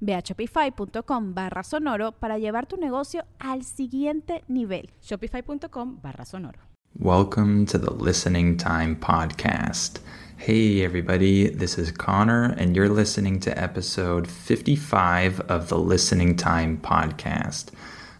[0.00, 4.90] Ve a shopify.com barra sonoro para llevar tu negocio al siguiente nivel.
[5.00, 6.58] Shopify.com barra sonoro.
[6.98, 10.00] Welcome to the Listening Time Podcast.
[10.36, 16.78] Hey, everybody, this is Connor, and you're listening to episode 55 of the Listening Time
[16.78, 17.70] Podcast.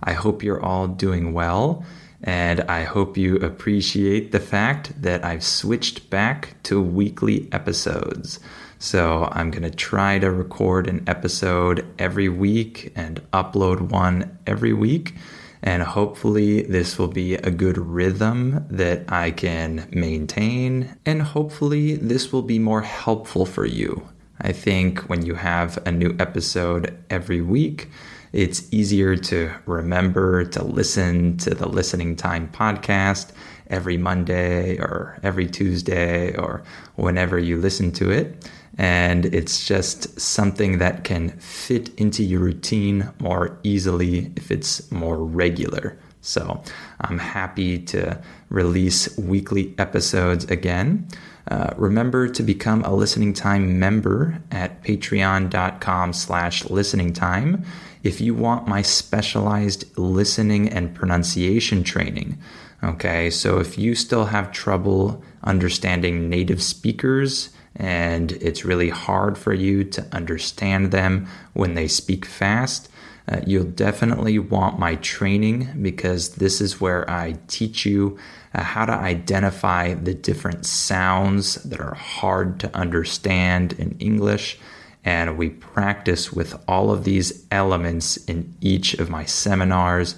[0.02, 1.84] I hope you're all doing well,
[2.23, 8.41] and I hope you appreciate the fact that I've switched back to weekly episodes.
[8.78, 14.72] So I'm going to try to record an episode every week and upload one every
[14.72, 15.14] week.
[15.62, 20.96] And hopefully, this will be a good rhythm that I can maintain.
[21.04, 24.08] And hopefully, this will be more helpful for you.
[24.40, 27.88] I think when you have a new episode every week,
[28.32, 33.30] it's easier to remember to listen to the Listening Time podcast
[33.68, 36.62] every Monday or every Tuesday or
[36.94, 43.11] whenever you listen to it and it's just something that can fit into your routine
[43.19, 45.98] more easily if it's more regular.
[46.20, 46.62] So
[47.00, 51.08] I'm happy to release weekly episodes again.
[51.50, 57.64] Uh, remember to become a listening time member at patreon.com slash listening time
[58.02, 62.39] if you want my specialized listening and pronunciation training
[62.85, 69.55] okay so if you still have trouble understanding native speakers and it's really hard for
[69.55, 72.89] you to understand them when they speak fast,
[73.28, 78.18] uh, you'll definitely want my training because this is where I teach you
[78.55, 84.58] uh, how to identify the different sounds that are hard to understand in English.
[85.05, 90.17] And we practice with all of these elements in each of my seminars.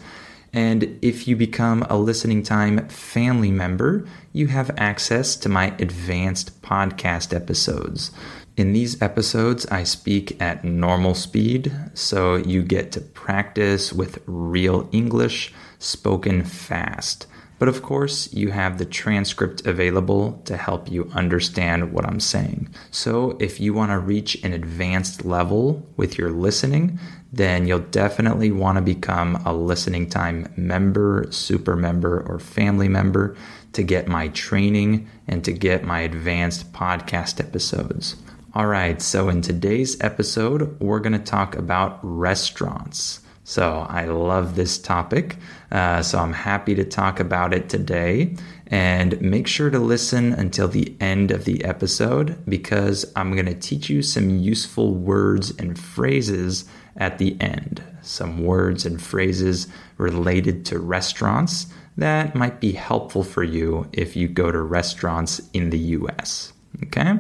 [0.53, 6.61] And if you become a listening time family member, you have access to my advanced
[6.63, 8.11] podcast episodes.
[8.57, 14.89] In these episodes, I speak at normal speed, so you get to practice with real
[14.93, 17.27] English spoken fast.
[17.61, 22.75] But of course, you have the transcript available to help you understand what I'm saying.
[22.91, 26.99] So if you want to reach an advanced level with your listening,
[27.33, 33.37] then you'll definitely want to become a listening time member, super member, or family member
[33.73, 38.17] to get my training and to get my advanced podcast episodes.
[38.53, 43.21] All right, so in today's episode, we're going to talk about restaurants.
[43.45, 45.37] So I love this topic.
[45.71, 48.37] Uh, so I'm happy to talk about it today.
[48.67, 53.55] And make sure to listen until the end of the episode because I'm going to
[53.55, 56.65] teach you some useful words and phrases
[57.01, 57.83] at the end.
[58.03, 59.67] Some words and phrases
[59.99, 61.67] related to restaurants
[61.97, 66.53] that might be helpful for you if you go to restaurants in the US.
[66.85, 67.19] Okay?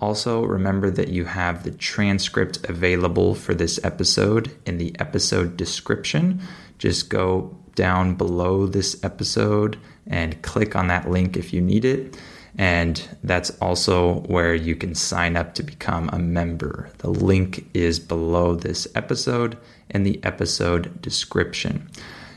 [0.00, 6.40] Also, remember that you have the transcript available for this episode in the episode description.
[6.78, 12.16] Just go down below this episode and click on that link if you need it.
[12.56, 16.90] And that's also where you can sign up to become a member.
[16.98, 19.58] The link is below this episode
[19.90, 21.90] in the episode description.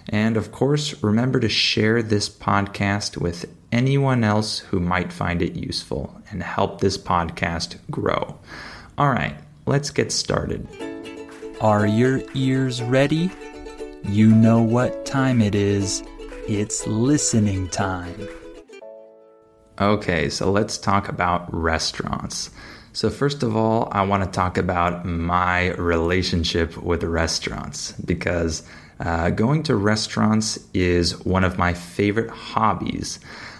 [0.09, 5.55] And of course, remember to share this podcast with anyone else who might find it
[5.55, 8.39] useful and help this podcast grow.
[8.97, 10.67] All right, let's get started.
[11.61, 13.29] Are your ears ready?
[14.03, 16.03] You know what time it is.
[16.47, 18.27] It's listening time.
[19.79, 22.49] Okay, so let's talk about restaurants.
[22.93, 28.63] So, first of all, I want to talk about my relationship with restaurants because
[28.99, 33.19] uh, going to restaurants is one of my favorite hobbies.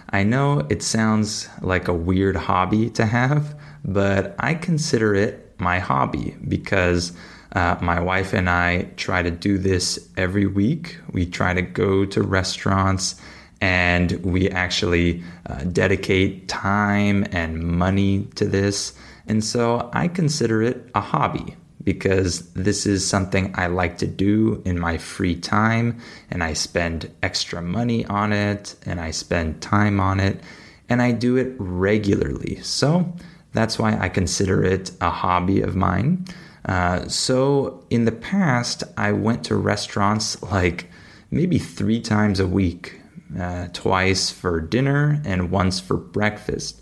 [0.09, 3.55] I know it sounds like a weird hobby to have,
[3.85, 7.13] but I consider it my hobby because
[7.51, 10.97] uh, my wife and I try to do this every week.
[11.11, 13.21] We try to go to restaurants
[13.61, 18.93] and we actually uh, dedicate time and money to this.
[19.27, 24.61] And so I consider it a hobby because this is something I like to do
[24.65, 25.97] in my free time,
[26.29, 30.41] and I spend extra money on it, and I spend time on it,
[30.89, 32.59] and I do it regularly.
[32.61, 33.13] So
[33.53, 36.25] that's why I consider it a hobby of mine.
[36.65, 40.89] Uh, so in the past, I went to restaurants like
[41.31, 42.96] maybe three times a week,
[43.39, 46.81] uh, twice for dinner and once for breakfast.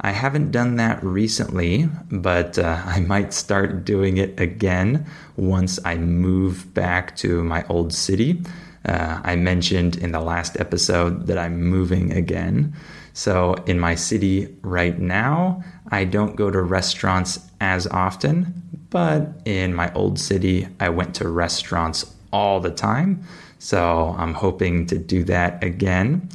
[0.00, 5.06] I haven't done that recently, but uh, I might start doing it again
[5.36, 8.42] once I move back to my old city.
[8.84, 12.74] Uh, I mentioned in the last episode that I'm moving again.
[13.12, 19.74] So, in my city right now, I don't go to restaurants as often, but in
[19.74, 23.24] my old city, I went to restaurants all the time.
[23.58, 26.28] So, I'm hoping to do that again.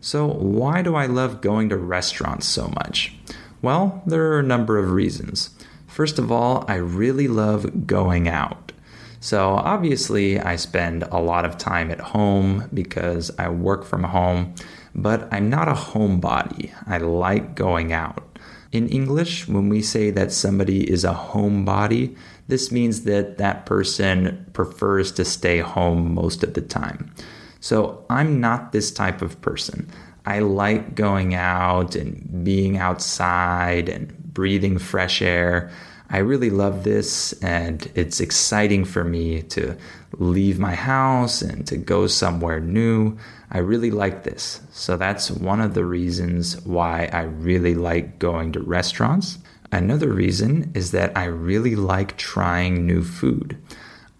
[0.00, 3.14] So, why do I love going to restaurants so much?
[3.60, 5.50] Well, there are a number of reasons.
[5.86, 8.72] First of all, I really love going out.
[9.20, 14.54] So, obviously, I spend a lot of time at home because I work from home,
[14.94, 16.72] but I'm not a homebody.
[16.86, 18.38] I like going out.
[18.72, 22.16] In English, when we say that somebody is a homebody,
[22.50, 27.14] this means that that person prefers to stay home most of the time.
[27.60, 29.88] So I'm not this type of person.
[30.26, 35.70] I like going out and being outside and breathing fresh air.
[36.10, 39.76] I really love this, and it's exciting for me to
[40.18, 43.16] leave my house and to go somewhere new.
[43.52, 44.60] I really like this.
[44.72, 49.38] So that's one of the reasons why I really like going to restaurants.
[49.72, 53.56] Another reason is that I really like trying new food.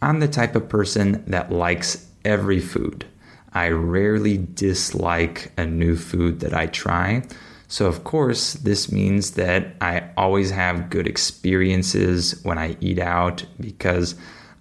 [0.00, 3.04] I'm the type of person that likes every food.
[3.52, 7.24] I rarely dislike a new food that I try.
[7.66, 13.44] So, of course, this means that I always have good experiences when I eat out
[13.60, 14.14] because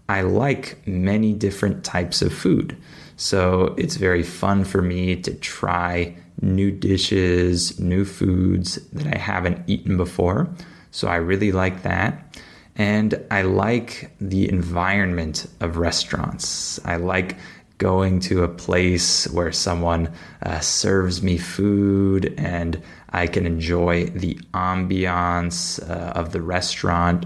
[0.07, 2.75] I like many different types of food.
[3.15, 9.63] So, it's very fun for me to try new dishes, new foods that I haven't
[9.67, 10.49] eaten before.
[10.91, 12.41] So, I really like that.
[12.75, 16.79] And I like the environment of restaurants.
[16.85, 17.35] I like
[17.79, 20.11] going to a place where someone
[20.43, 27.25] uh, serves me food and I can enjoy the ambiance uh, of the restaurant.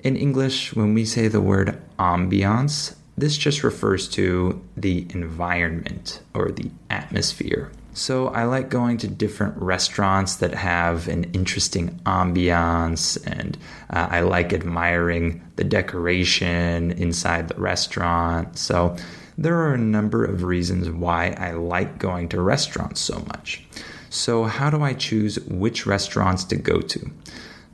[0.00, 6.50] In English, when we say the word ambiance, this just refers to the environment or
[6.50, 7.70] the atmosphere.
[7.94, 13.56] So I like going to different restaurants that have an interesting ambiance, and
[13.88, 18.58] uh, I like admiring the decoration inside the restaurant.
[18.58, 18.96] So
[19.38, 23.64] there are a number of reasons why I like going to restaurants so much.
[24.10, 27.10] So, how do I choose which restaurants to go to?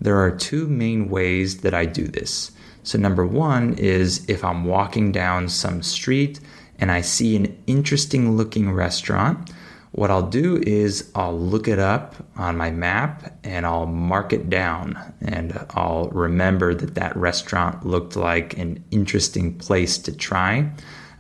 [0.01, 2.53] There are two main ways that I do this.
[2.83, 6.41] So, number one is if I'm walking down some street
[6.79, 9.51] and I see an interesting looking restaurant,
[9.93, 14.49] what I'll do is I'll look it up on my map and I'll mark it
[14.49, 20.71] down and I'll remember that that restaurant looked like an interesting place to try.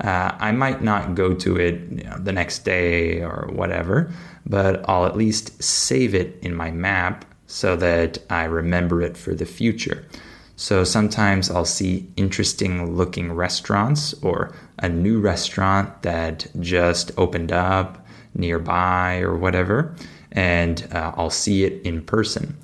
[0.02, 4.12] Uh, I might not go to it you know, the next day or whatever,
[4.46, 9.34] but I'll at least save it in my map so that I remember it for
[9.34, 10.06] the future.
[10.54, 18.06] So sometimes I'll see interesting looking restaurants or a new restaurant that just opened up
[18.34, 19.94] nearby or whatever,
[20.32, 22.56] and uh, I'll see it in person.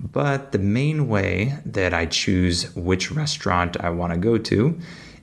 [0.00, 4.78] But the main way that I choose which restaurant I want to go to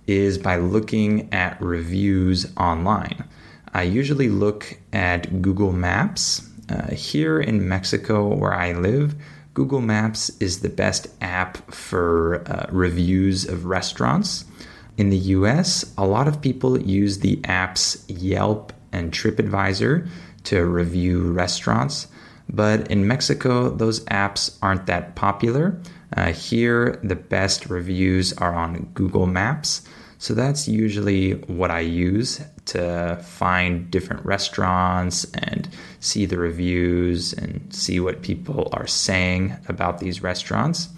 [0.08, 3.25] is by looking at reviews online.
[3.74, 6.48] I usually look at Google Maps.
[6.70, 9.15] Uh, here in Mexico, where I live,
[9.56, 14.46] Google Maps is the best app for uh, reviews of restaurants.
[14.98, 20.08] In the US, a lot of people use the apps Yelp and TripAdvisor
[20.46, 22.08] to review restaurants,
[22.50, 25.79] but in Mexico, those apps aren't that popular.
[26.15, 29.88] Uh, here, the best reviews are on Google Maps.
[30.17, 35.69] So that's usually what I use to find different restaurants and
[36.01, 40.89] see the reviews and see what people are saying about these restaurants.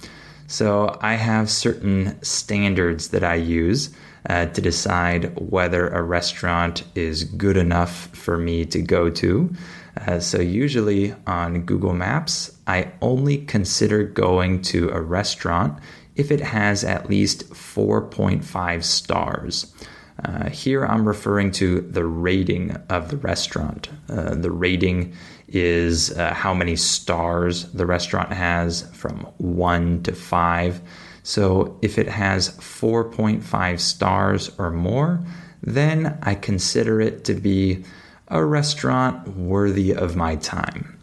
[0.47, 3.95] So I have certain standards that I use
[4.29, 9.53] uh, to decide whether a restaurant is good enough for me to go to.
[10.07, 15.79] Uh, so usually on Google Maps, I only consider going to a restaurant
[16.15, 19.73] if it has at least 4.5 stars.
[20.23, 23.89] Uh, here I'm referring to the rating of the restaurant.
[24.07, 25.13] Uh, the rating
[25.47, 30.81] is uh, how many stars the restaurant has from 1 to 5.
[31.23, 35.19] So if it has 4.5 stars or more,
[35.61, 37.83] then I consider it to be
[38.27, 40.97] a restaurant worthy of my time.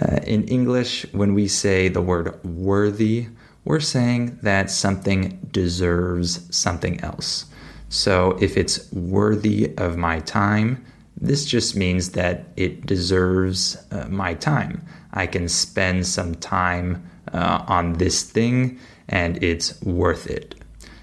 [0.00, 3.28] Uh, in English, when we say the word worthy,
[3.64, 7.46] we're saying that something deserves something else.
[7.88, 10.84] So if it's worthy of my time,
[11.18, 14.84] this just means that it deserves uh, my time.
[15.12, 20.54] I can spend some time uh, on this thing and it's worth it.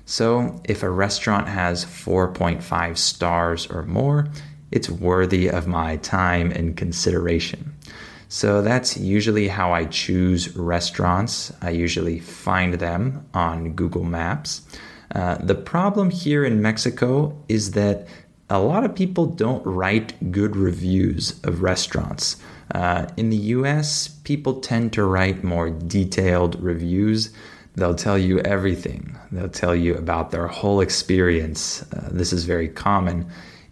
[0.05, 4.27] So, if a restaurant has 4.5 stars or more,
[4.71, 7.73] it's worthy of my time and consideration.
[8.27, 11.53] So, that's usually how I choose restaurants.
[11.61, 14.61] I usually find them on Google Maps.
[15.15, 18.07] Uh, the problem here in Mexico is that
[18.49, 22.37] a lot of people don't write good reviews of restaurants.
[22.73, 27.31] Uh, in the US, people tend to write more detailed reviews
[27.75, 29.17] They'll tell you everything.
[29.31, 31.81] They'll tell you about their whole experience.
[31.93, 33.25] Uh, this is very common.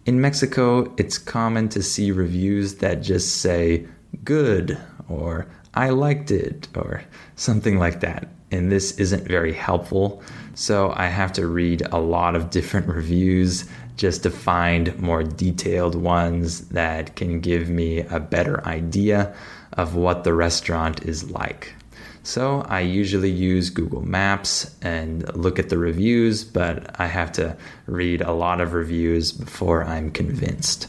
[0.06, 3.86] In Mexico, it's common to see reviews that just say
[4.24, 4.76] good
[5.08, 7.02] or I liked it or
[7.36, 8.28] something like that.
[8.50, 10.22] And this isn't very helpful.
[10.54, 13.64] So I have to read a lot of different reviews
[13.96, 19.34] just to find more detailed ones that can give me a better idea
[19.74, 21.74] of what the restaurant is like.
[22.24, 27.56] So I usually use Google Maps and look at the reviews, but I have to
[27.86, 30.86] read a lot of reviews before I'm convinced.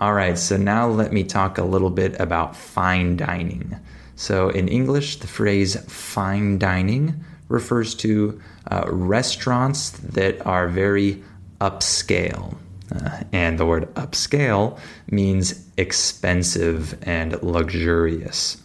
[0.00, 3.78] All right, so now let me talk a little bit about fine dining.
[4.16, 11.22] So in English, the phrase fine dining refers to uh, restaurants that are very
[11.60, 12.56] upscale.
[12.94, 14.78] Uh, and the word upscale
[15.10, 18.56] means expensive and luxurious.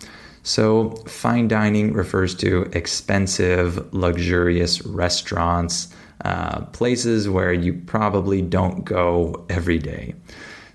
[0.43, 5.88] So, fine dining refers to expensive, luxurious restaurants,
[6.25, 10.15] uh, places where you probably don't go every day.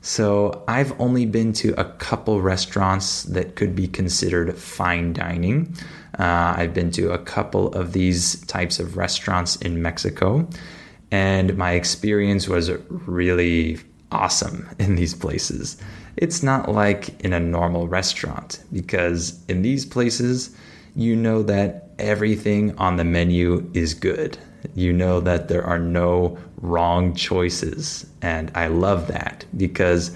[0.00, 5.76] So, I've only been to a couple restaurants that could be considered fine dining.
[6.18, 10.48] Uh, I've been to a couple of these types of restaurants in Mexico,
[11.10, 13.78] and my experience was really
[14.10, 15.76] awesome in these places.
[16.20, 20.50] It's not like in a normal restaurant because in these places,
[20.96, 24.37] you know that everything on the menu is good.
[24.75, 28.04] You know that there are no wrong choices.
[28.20, 30.10] And I love that because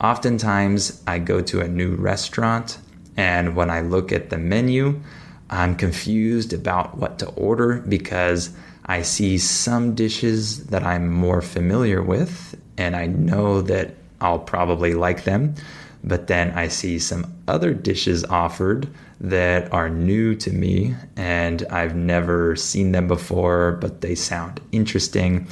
[0.00, 2.78] oftentimes I go to a new restaurant
[3.16, 5.00] and when I look at the menu,
[5.50, 8.50] I'm confused about what to order because
[8.86, 13.94] I see some dishes that I'm more familiar with and I know that
[14.24, 15.54] I'll probably like them.
[16.02, 18.88] But then I see some other dishes offered
[19.20, 25.46] that are new to me and I've never seen them before, but they sound interesting.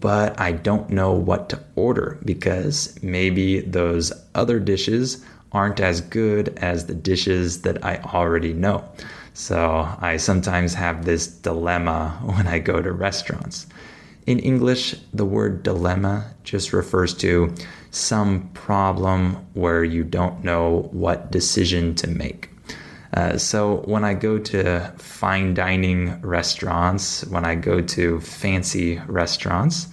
[0.00, 6.48] But I don't know what to order because maybe those other dishes aren't as good
[6.58, 8.84] as the dishes that I already know.
[9.32, 13.66] So I sometimes have this dilemma when I go to restaurants.
[14.28, 17.54] In English, the word dilemma just refers to
[17.90, 22.50] some problem where you don't know what decision to make.
[23.14, 29.88] Uh, so when I go to fine dining restaurants, when I go to fancy restaurants,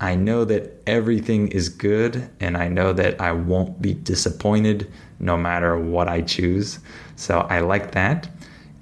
[0.00, 5.36] I know that everything is good and I know that I won't be disappointed no
[5.36, 6.78] matter what I choose.
[7.16, 8.30] So I like that.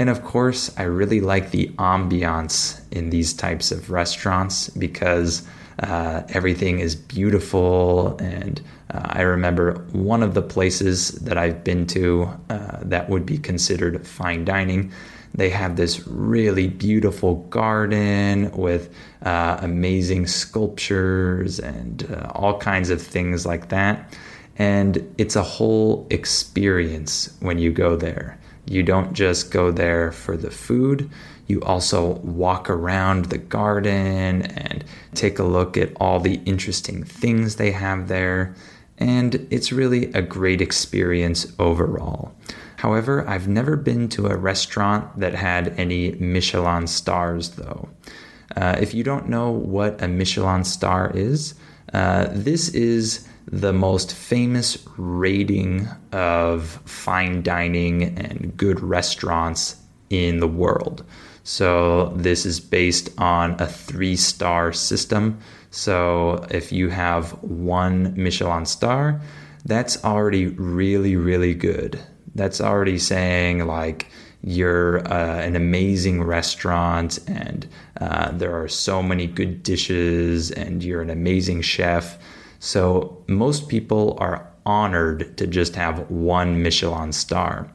[0.02, 5.46] And of course, I really like the ambiance in these types of restaurants because
[5.78, 8.16] uh, everything is beautiful.
[8.18, 8.60] And
[8.92, 13.38] uh, I remember one of the places that I've been to uh, that would be
[13.38, 14.90] considered fine dining.
[15.34, 18.92] They have this really beautiful garden with
[19.24, 24.12] uh, amazing sculptures and uh, all kinds of things like that.
[24.58, 28.36] And it's a whole experience when you go there.
[28.66, 31.10] You don't just go there for the food,
[31.46, 37.56] you also walk around the garden and take a look at all the interesting things
[37.56, 38.54] they have there.
[38.98, 42.34] And it's really a great experience overall.
[42.76, 47.88] However, I've never been to a restaurant that had any Michelin stars, though.
[48.56, 51.54] Uh, if you don't know what a Michelin star is,
[51.92, 59.76] uh, this is the most famous rating of fine dining and good restaurants
[60.10, 61.04] in the world.
[61.44, 65.40] So, this is based on a three star system.
[65.72, 69.22] So if you have one Michelin star,
[69.64, 71.98] that's already really, really good.
[72.34, 74.08] That's already saying like
[74.42, 77.66] you're uh, an amazing restaurant and
[78.00, 82.18] uh, there are so many good dishes and you're an amazing chef.
[82.64, 87.68] So most people are honored to just have one Michelin star.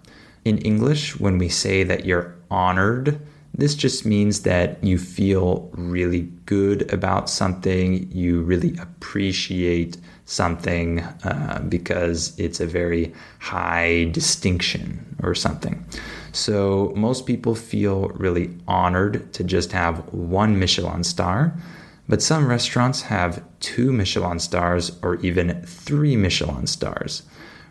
[0.45, 3.19] In English, when we say that you're honored,
[3.53, 11.61] this just means that you feel really good about something, you really appreciate something uh,
[11.67, 15.85] because it's a very high distinction or something.
[16.31, 21.53] So most people feel really honored to just have one Michelin star,
[22.07, 27.23] but some restaurants have two Michelin stars or even three Michelin stars.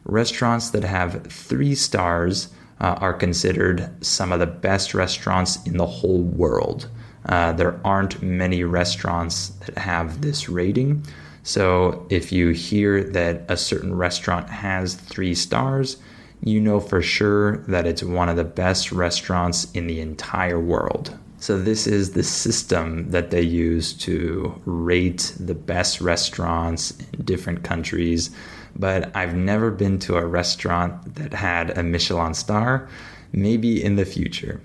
[0.04, 2.48] Restaurants that have three stars
[2.80, 6.88] uh, are considered some of the best restaurants in the whole world.
[7.26, 11.04] Uh, there aren't many restaurants that have this rating.
[11.42, 15.96] So if you hear that a certain restaurant has three stars,
[16.42, 21.18] you know for sure that it's one of the best restaurants in the entire world.
[21.38, 27.62] So, this is the system that they use to rate the best restaurants in different
[27.62, 28.30] countries
[28.78, 32.88] but I've never been to a restaurant that had a Michelin star,
[33.32, 34.60] maybe in the future.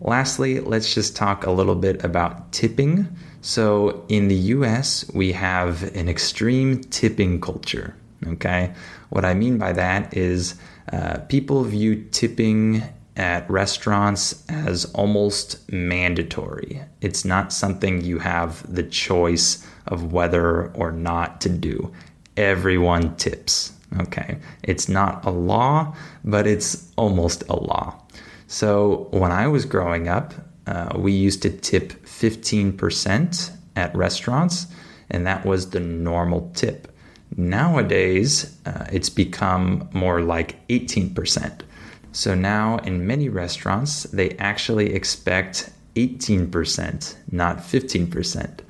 [0.00, 3.08] Lastly, let's just talk a little bit about tipping.
[3.40, 7.94] So, in the US, we have an extreme tipping culture.
[8.26, 8.72] Okay,
[9.10, 10.56] what I mean by that is
[10.92, 12.82] uh, people view tipping
[13.18, 16.80] at restaurants as almost mandatory.
[17.00, 21.92] It's not something you have the choice of whether or not to do
[22.36, 23.72] everyone tips.
[24.00, 24.38] Okay.
[24.62, 25.94] It's not a law,
[26.24, 28.00] but it's almost a law.
[28.46, 30.32] So when I was growing up,
[30.66, 34.66] uh, we used to tip 15% at restaurants,
[35.10, 36.88] and that was the normal tip.
[37.36, 41.62] Nowadays, uh, it's become more like 18%.
[42.12, 48.60] So now in many restaurants, they actually expect 18%, not 15%.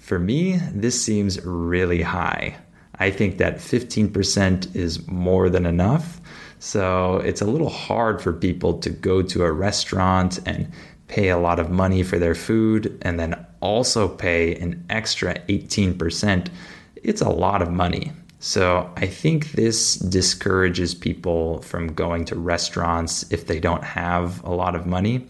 [0.00, 2.56] For me, this seems really high.
[2.98, 6.20] I think that 15% is more than enough.
[6.58, 10.70] So it's a little hard for people to go to a restaurant and
[11.08, 16.48] pay a lot of money for their food and then also pay an extra 18%.
[16.96, 18.12] It's a lot of money.
[18.44, 24.52] So I think this discourages people from going to restaurants if they don't have a
[24.52, 25.26] lot of money.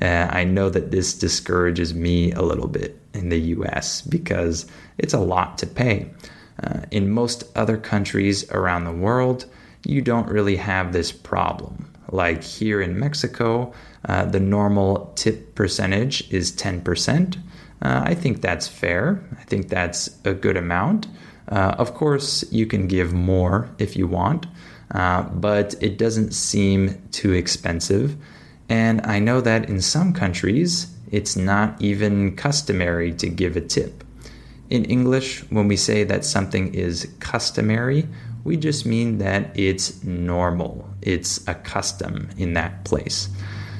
[0.00, 4.64] Uh, I know that this discourages me a little bit in the US because
[4.96, 6.08] it's a lot to pay.
[6.64, 9.44] Uh, in most other countries around the world,
[9.84, 11.92] you don't really have this problem.
[12.10, 13.74] Like here in Mexico,
[14.06, 17.36] uh, the normal tip percentage is 10%.
[17.82, 19.22] Uh, I think that's fair.
[19.38, 21.06] I think that's a good amount.
[21.48, 24.46] Uh, of course, you can give more if you want,
[24.92, 28.16] uh, but it doesn't seem too expensive.
[28.68, 34.02] And I know that in some countries, it's not even customary to give a tip.
[34.70, 38.08] In English, when we say that something is customary,
[38.42, 43.28] we just mean that it's normal, it's a custom in that place.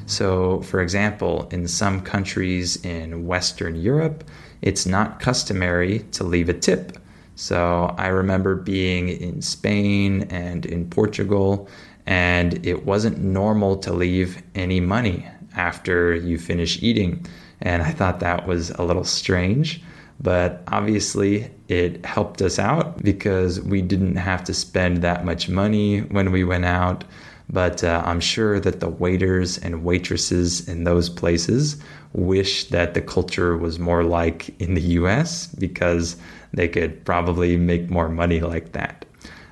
[0.06, 4.22] So, for example, in some countries in Western Europe,
[4.62, 6.96] it's not customary to leave a tip.
[7.36, 11.68] So, I remember being in Spain and in Portugal,
[12.06, 17.26] and it wasn't normal to leave any money after you finish eating.
[17.60, 19.82] And I thought that was a little strange.
[20.20, 26.00] But obviously, it helped us out because we didn't have to spend that much money
[26.00, 27.04] when we went out.
[27.50, 31.76] But uh, I'm sure that the waiters and waitresses in those places
[32.12, 36.16] wish that the culture was more like in the US because
[36.52, 39.04] they could probably make more money like that.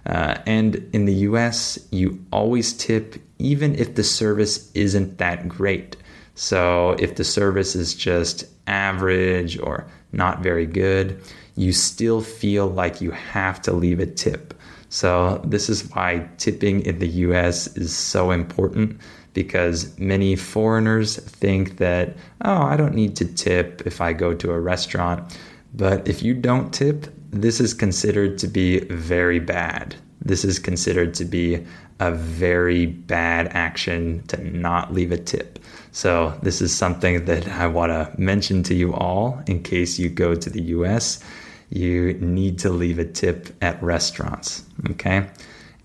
[0.07, 5.96] Uh, and in the US, you always tip even if the service isn't that great.
[6.35, 11.20] So if the service is just average or not very good,
[11.57, 14.54] you still feel like you have to leave a tip.
[14.88, 19.00] So, this is why tipping in the US is so important
[19.33, 24.52] because many foreigners think that, oh, I don't need to tip if I go to
[24.52, 25.37] a restaurant.
[25.74, 29.96] But if you don't tip, this is considered to be very bad.
[30.20, 31.66] This is considered to be
[32.00, 35.58] a very bad action to not leave a tip.
[35.92, 40.08] So, this is something that I want to mention to you all in case you
[40.08, 41.22] go to the US.
[41.70, 44.64] You need to leave a tip at restaurants.
[44.90, 45.28] Okay.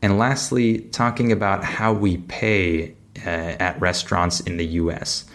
[0.02, 5.25] And lastly, talking about how we pay uh, at restaurants in the US.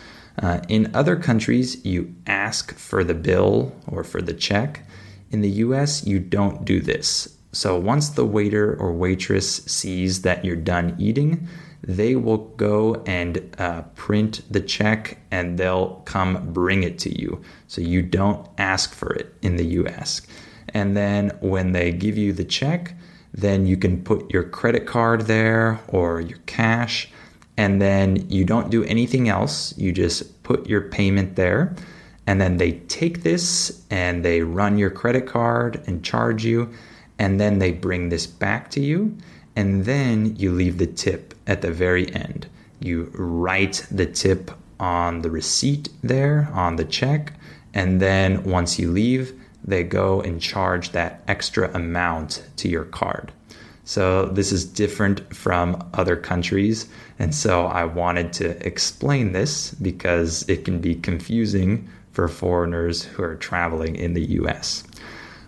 [0.40, 4.86] Uh, in other countries, you ask for the bill or for the check.
[5.30, 7.36] In the US, you don't do this.
[7.52, 11.46] So once the waiter or waitress sees that you're done eating,
[11.82, 17.42] they will go and uh, print the check and they'll come bring it to you.
[17.68, 20.22] So you don't ask for it in the US.
[20.72, 22.94] And then when they give you the check,
[23.32, 27.10] then you can put your credit card there or your cash.
[27.56, 29.76] And then you don't do anything else.
[29.78, 31.74] You just put your payment there.
[32.26, 36.72] And then they take this and they run your credit card and charge you.
[37.18, 39.16] And then they bring this back to you.
[39.56, 42.48] And then you leave the tip at the very end.
[42.80, 47.34] You write the tip on the receipt there, on the check.
[47.72, 53.32] And then once you leave, they go and charge that extra amount to your card.
[53.84, 56.88] So this is different from other countries.
[57.18, 63.22] And so I wanted to explain this because it can be confusing for foreigners who
[63.22, 64.84] are traveling in the US.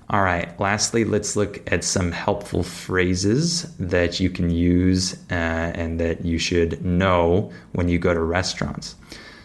[0.09, 5.99] All right, lastly, let's look at some helpful phrases that you can use uh, and
[5.99, 8.95] that you should know when you go to restaurants.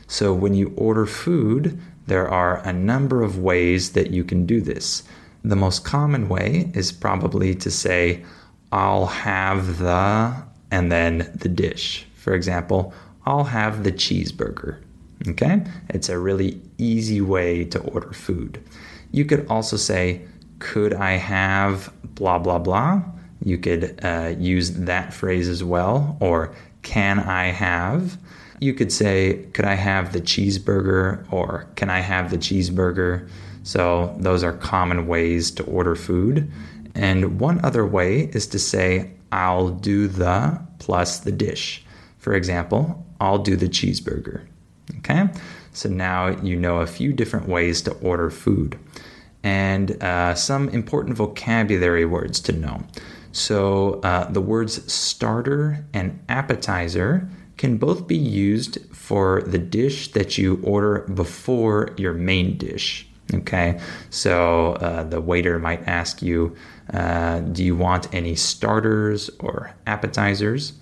[0.05, 4.61] So, when you order food, there are a number of ways that you can do
[4.61, 5.01] this.
[5.43, 8.23] The most common way is probably to say,
[8.71, 12.05] I'll have the, and then the dish.
[12.15, 12.93] For example,
[13.25, 14.81] I'll have the cheeseburger.
[15.27, 15.63] Okay?
[15.89, 18.63] It's a really easy way to order food.
[19.11, 20.21] You could also say,
[20.59, 23.03] Could I have blah, blah, blah?
[23.43, 26.17] You could uh, use that phrase as well.
[26.19, 28.17] Or, Can I have?
[28.59, 31.31] You could say, Could I have the cheeseburger?
[31.31, 33.27] Or, Can I have the cheeseburger?
[33.63, 36.51] So, those are common ways to order food.
[36.95, 41.83] And one other way is to say, I'll do the plus the dish.
[42.17, 44.45] For example, I'll do the cheeseburger.
[44.97, 45.29] Okay,
[45.71, 48.77] so now you know a few different ways to order food
[49.43, 52.83] and uh, some important vocabulary words to know.
[53.31, 57.27] So uh, the words starter and appetizer
[57.57, 63.07] can both be used for the dish that you order before your main dish.
[63.33, 66.55] Okay, so uh, the waiter might ask you,
[66.93, 70.73] uh, Do you want any starters or appetizers?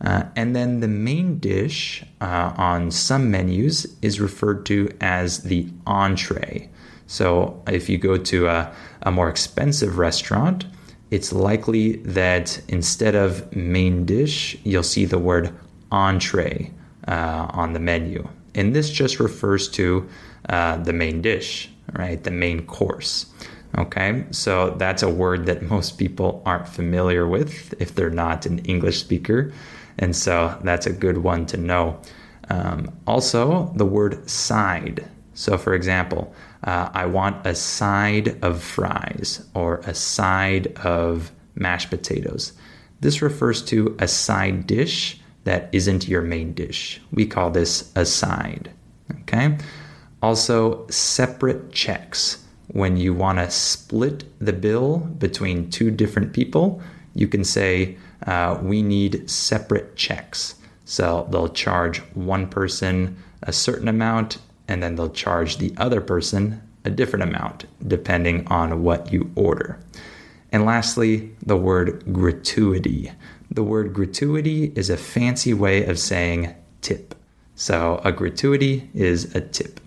[0.00, 5.66] Uh, and then the main dish uh, on some menus is referred to as the
[5.86, 6.68] entree.
[7.06, 10.66] So if you go to a, a more expensive restaurant,
[11.10, 15.54] it's likely that instead of main dish, you'll see the word
[15.90, 16.72] entree
[17.06, 18.28] uh, on the menu.
[18.54, 20.08] And this just refers to
[20.48, 22.22] uh, the main dish, right?
[22.22, 23.26] The main course.
[23.76, 28.60] Okay, so that's a word that most people aren't familiar with if they're not an
[28.60, 29.52] English speaker.
[29.98, 32.00] And so that's a good one to know.
[32.50, 35.08] Um, also, the word side.
[35.34, 41.90] So, for example, uh, I want a side of fries or a side of mashed
[41.90, 42.52] potatoes.
[43.00, 47.00] This refers to a side dish that isn't your main dish.
[47.12, 48.70] We call this a side.
[49.20, 49.58] Okay.
[50.22, 52.43] Also, separate checks.
[52.74, 56.82] When you want to split the bill between two different people,
[57.14, 60.56] you can say, uh, we need separate checks.
[60.84, 66.60] So they'll charge one person a certain amount, and then they'll charge the other person
[66.84, 69.78] a different amount, depending on what you order.
[70.50, 73.12] And lastly, the word gratuity.
[73.52, 77.14] The word gratuity is a fancy way of saying tip.
[77.54, 79.78] So a gratuity is a tip.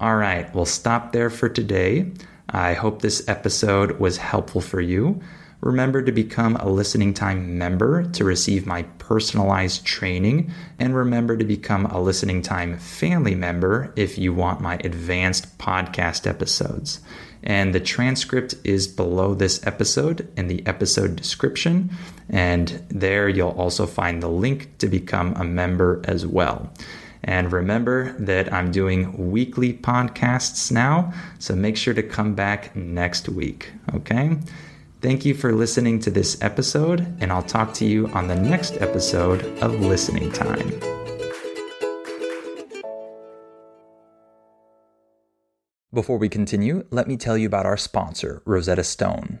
[0.00, 2.10] All right, we'll stop there for today.
[2.48, 5.20] I hope this episode was helpful for you.
[5.60, 11.44] Remember to become a listening time member to receive my personalized training, and remember to
[11.44, 17.00] become a listening time family member if you want my advanced podcast episodes.
[17.42, 21.90] And the transcript is below this episode in the episode description,
[22.30, 26.72] and there you'll also find the link to become a member as well.
[27.24, 33.28] And remember that I'm doing weekly podcasts now, so make sure to come back next
[33.28, 34.38] week, okay?
[35.00, 38.80] Thank you for listening to this episode, and I'll talk to you on the next
[38.82, 40.80] episode of Listening Time.
[45.92, 49.40] Before we continue, let me tell you about our sponsor, Rosetta Stone.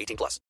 [0.00, 0.40] 18 plus.